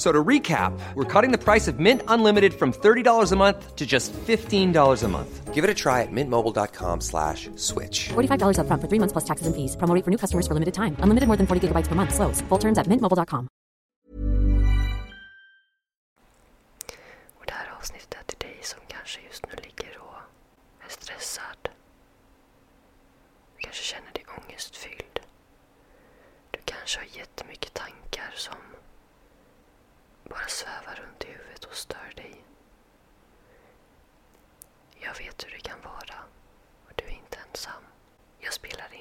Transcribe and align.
F- 0.00 0.06
So 0.06 0.12
to 0.12 0.24
recap, 0.28 0.72
we're 0.94 1.04
cutting 1.04 1.30
the 1.30 1.44
price 1.44 1.68
of 1.68 1.78
Mint 1.78 2.00
Unlimited 2.08 2.54
from 2.54 2.72
$30 2.72 3.32
a 3.32 3.36
month 3.36 3.76
to 3.76 3.84
just 3.86 4.12
$15 4.26 5.04
a 5.04 5.08
month. 5.08 5.54
Give 5.54 5.62
it 5.62 5.70
a 5.70 5.74
try 5.74 6.00
at 6.02 6.08
mintmobile.com 6.10 7.00
slash 7.02 7.50
switch. 7.56 8.08
$45 8.08 8.56
upfront 8.56 8.80
for 8.80 8.88
three 8.88 8.98
months 8.98 9.12
plus 9.12 9.24
taxes 9.24 9.46
and 9.46 9.54
fees. 9.54 9.76
Promo 9.76 10.02
for 10.02 10.10
new 10.10 10.16
customers 10.16 10.46
for 10.48 10.54
limited 10.54 10.72
time. 10.72 10.96
Unlimited 11.04 11.26
more 11.28 11.36
than 11.36 11.46
40 11.46 11.60
gigabytes 11.68 11.88
per 11.88 11.94
month. 11.94 12.14
Slows. 12.14 12.40
Full 12.48 12.58
terms 12.58 12.78
at 12.78 12.86
mintmobile.com. 12.88 13.48
Och 17.38 17.44
det 17.46 17.52
här 17.52 17.68
avsnittet 17.78 18.14
är 18.20 18.24
till 18.26 18.38
dig 18.38 18.58
som 18.62 18.80
kanske 18.88 19.20
just 19.28 19.46
nu 19.46 19.52
ligger 19.66 19.98
och 20.00 20.18
är 20.86 20.88
stressad. 20.88 21.62
Du 23.56 23.60
kanske 23.66 23.82
känner 23.84 24.12
dig 24.12 24.24
ångestfylld. 24.38 25.16
Du 26.50 26.60
kanske 26.64 26.98
har 27.00 27.08
jättemycket 27.20 27.74
tankar 27.74 28.32
som 28.36 28.56
bara 30.30 30.48
svävar 30.48 30.94
runt 30.94 31.24
i 31.24 31.26
huvudet 31.28 31.64
och 31.64 31.74
stör 31.74 32.12
dig. 32.16 32.44
Jag 35.00 35.14
vet 35.18 35.44
hur 35.44 35.50
det 35.50 35.60
kan 35.60 35.80
vara 35.82 36.18
och 36.86 36.92
du 36.94 37.04
är 37.04 37.10
inte 37.10 37.38
ensam. 37.48 37.82
Jag 38.38 38.52
spelar 38.52 38.94
in 38.94 38.99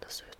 называют 0.00 0.39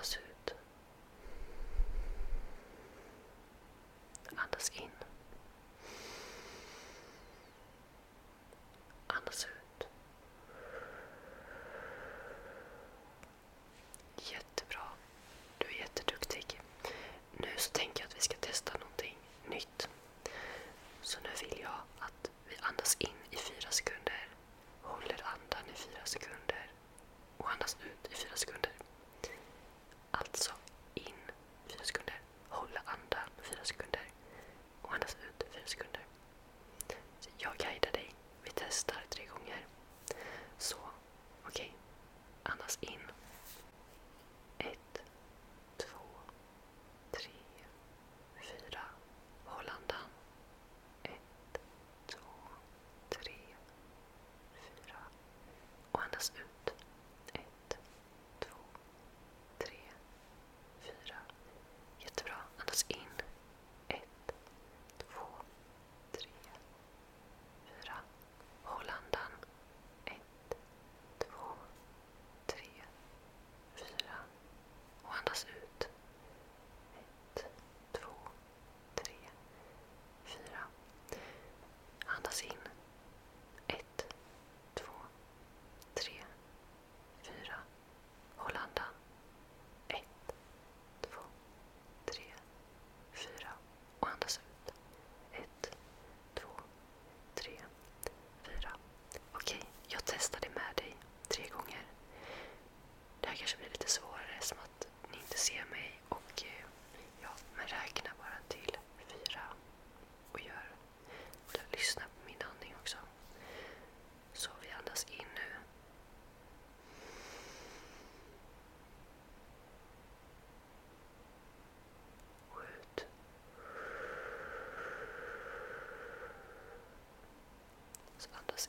su 0.00 0.18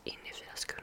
in 0.06 0.20
i 0.30 0.34
fyra 0.34 0.56
sekunder. 0.56 0.83